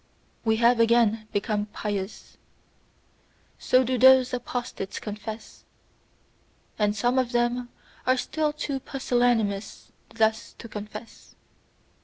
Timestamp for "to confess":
10.53-11.35